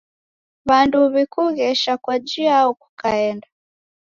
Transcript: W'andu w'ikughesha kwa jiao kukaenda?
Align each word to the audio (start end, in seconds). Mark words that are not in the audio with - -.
W'andu 0.67 0.99
w'ikughesha 1.13 1.93
kwa 2.03 2.15
jiao 2.27 2.71
kukaenda? 2.81 3.47